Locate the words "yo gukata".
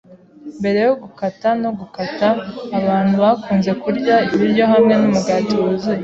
0.87-1.49